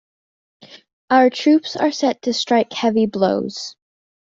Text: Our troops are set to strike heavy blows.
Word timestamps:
Our 1.11 1.29
troops 1.29 1.75
are 1.75 1.91
set 1.91 2.23
to 2.23 2.33
strike 2.33 2.73
heavy 2.73 3.05
blows. 3.05 3.75